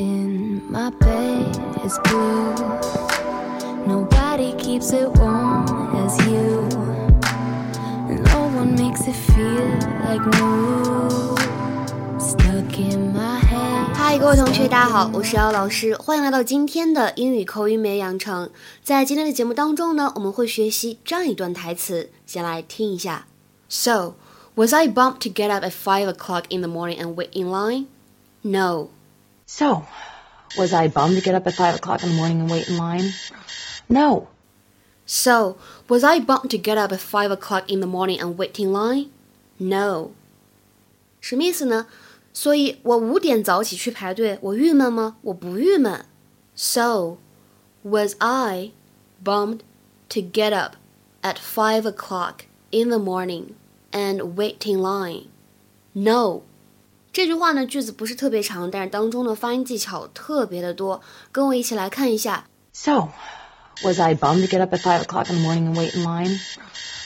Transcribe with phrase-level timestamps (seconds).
[0.00, 2.54] in my bed is blue.
[3.86, 6.66] Nobody keeps it warm as you.
[8.32, 9.68] No one makes it feel
[10.06, 11.36] like new.
[12.18, 13.94] Stuck in my head.
[13.94, 18.48] Hi，各位同学，大家好，我是姚老师，欢迎来到今天的英语口语美养成。
[18.82, 23.26] 在今天的节目当中呢，我们会学习这样一段台词，先来听一下。
[23.68, 24.14] So,
[24.54, 27.50] was I bummed to get up at five o'clock in the morning and wait in
[27.50, 27.84] line?
[28.42, 28.88] No.
[29.49, 29.85] So,
[30.57, 32.77] was I bummed to get up at five o'clock in the morning and wait in
[32.77, 33.13] line?
[33.87, 34.27] No.
[35.05, 38.59] So, was I bumped to get up at five o'clock in the morning and wait
[38.59, 39.11] in line?
[39.59, 40.11] No.
[41.21, 41.87] 什么意思呢？
[42.33, 45.17] 所以我五点早起去排队，我郁闷吗？
[45.21, 46.05] 我不郁闷。
[46.55, 47.17] So,
[47.83, 48.71] was I
[49.23, 49.59] bummed
[50.09, 50.75] to get up
[51.21, 53.53] at five o'clock in the morning
[53.91, 55.27] and wait in line?
[55.93, 56.41] No.
[57.12, 61.00] 这句话呢，句子不是特别长，但是当中的发音技巧特别的多。
[61.32, 62.46] 跟我一起来看一下。
[62.72, 63.08] So,
[63.82, 66.04] was I bummed to get up at five o'clock in the morning and wait in
[66.04, 66.38] line?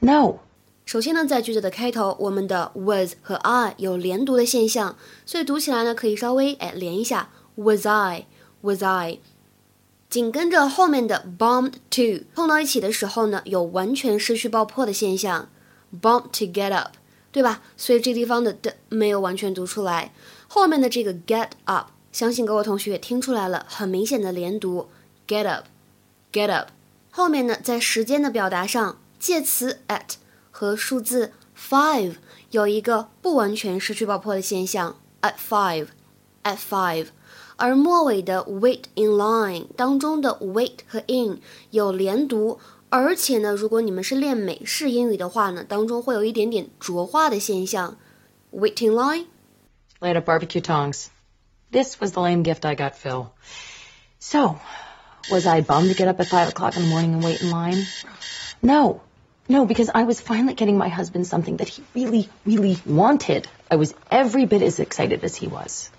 [0.00, 0.40] No.
[0.84, 8.26] 首先呢，在句子的开头，我们的 was 和 I 有连读的现象，所以读起来呢，可以稍微哎连一下 was I
[8.60, 9.18] was I。
[10.10, 15.48] 紧跟着后面的 bummed to 碰到一起的时候呢，有完全失去爆破的现象
[16.00, 16.92] ，bump to get up，
[17.36, 17.60] 对吧？
[17.76, 20.10] 所以这地方的的没有完全读出来，
[20.48, 24.88] 后面的这个 get up，相信各位同学也听出来了，很明显的连读
[25.28, 25.66] get up
[26.32, 26.68] get up。
[27.10, 30.14] 后面呢，在时间的表达上，介词 at
[30.50, 32.14] 和数字 five
[32.52, 35.88] 有一个不完全失去爆破的现象，at five
[36.42, 37.08] at five。
[37.56, 41.38] 而末尾的 wait in line 当中的 wait 和 in
[41.70, 42.58] 有连读，
[42.89, 47.97] 而且呢，如果你们是练美式英语的话呢，当中会有一点点浊化的现象。
[48.51, 49.25] wait in line
[50.01, 51.07] Light up barbecue tongs.
[51.71, 53.27] This was the lame gift I got Phil.
[54.19, 54.59] So,
[55.29, 57.49] was I bummed to get up at five o'clock in the morning and wait in
[57.49, 57.85] line?
[58.61, 59.01] No.
[59.47, 63.47] No, because I was finally getting my husband something that he really, really wanted.
[63.69, 65.89] I was every bit as excited as he was.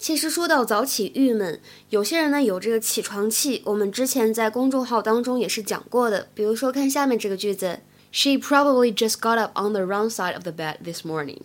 [0.00, 6.28] 其实说到早起郁闷，有些人呢有这个起床气，我们之前在公众号当中也是讲过的。
[6.32, 11.42] 比如说看下面这个句子，She probably just got up on the wrong side of the bed this morning。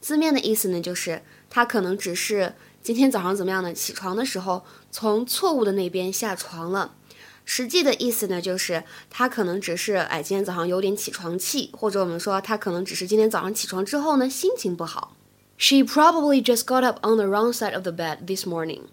[0.00, 3.72] 字面的意思呢就是她可能只是今天早上怎么样呢？
[3.72, 6.96] 起床的时候从错误的那边下床了。
[7.44, 15.16] 实际的意思呢就是她可能只是哎今天早上有点起床气，或者我们说她可能只是今天早上起床之后呢心情不好。
[15.57, 18.83] She probably just got up on the wrong side of the bed this morning。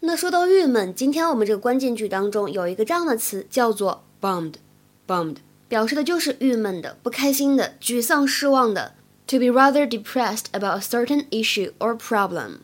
[0.00, 5.36] 那说到郁闷，今天我们这个关键句当中有一个这样的词叫做 bummed。bummed
[5.68, 8.94] 表示的就是郁闷的、不开心的、沮丧、失望的。
[9.28, 12.58] To be rather depressed about a certain issue or problem。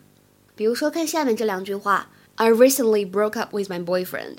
[0.54, 4.36] 比如说，看下面这两句话：I recently broke up with my boyfriend.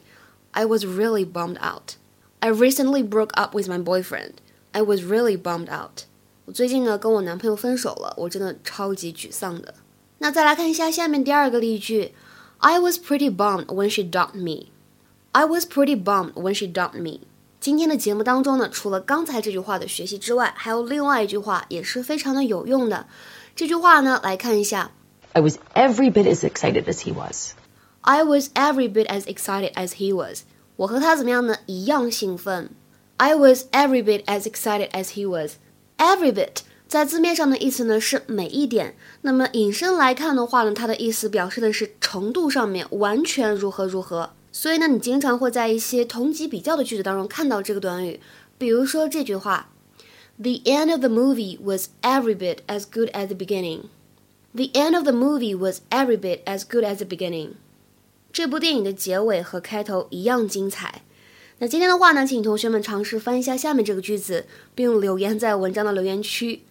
[0.52, 1.96] I was really bummed out.
[2.40, 4.34] I recently broke up with my boyfriend.
[4.72, 6.06] I was really bummed out.
[6.46, 9.74] 我最近呢跟我男朋友分手了，我真的超级沮丧的。
[10.18, 12.14] 那再来看一下下面第二个例句，
[12.59, 14.68] I was pretty bummed when she dumped me.
[15.31, 17.22] I was pretty bummed when she dumped me.
[17.59, 23.08] 今天的节目当中呢，除了刚才这句话的学习之外，还有另外一句话也是非常的有用的。
[23.56, 24.92] 这句话呢，来看一下
[25.34, 27.52] I was every bit as excited as he was.
[28.02, 30.42] I was every bit as excited as he was.
[30.75, 31.56] 我和他怎么样呢？
[31.68, 32.72] 一样兴奋。
[33.18, 35.53] I was every bit as excited as he was.
[35.99, 44.31] Every bit 在字面上的意思呢是每一点，那么引申来看的话呢，它的意思表示的是程度上面完全如何如何。
[44.53, 48.21] 所以呢，你经常会在一些同级比较的句子当中看到这个短语，
[48.56, 49.71] 比如说这句话
[50.39, 53.87] ：The end of the movie was every bit as good as the beginning.
[54.55, 57.51] The end of the movie was every bit as good as the beginning.
[58.33, 61.03] 这部电影的结尾和开头一样精彩。
[61.59, 66.62] 那今天的话呢，请同学们尝试翻一下下面这个句子，并留言在文章的留言区。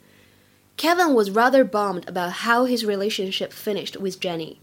[0.77, 4.57] Kevin was rather bummed about how his relationship finished with Jenny.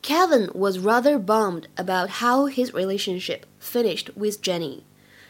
[0.00, 4.84] Kevin was rather bummed about how his relationship finished with Jenny.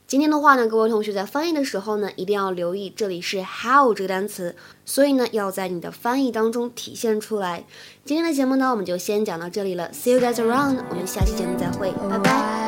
[0.07, 4.55] 今天的话呢，各位同学在翻译的时候呢，一定要留意这里是 how 这个单词，
[4.85, 7.65] 所以呢，要在你的翻译当中体现出来。
[8.05, 12.68] 今天的节目呢，我们就先讲到这里了，See you guys around，我们下期节目再会，拜拜。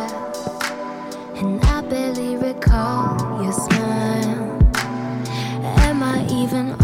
[1.40, 4.58] And I barely recall your smile.
[5.88, 6.79] Am I even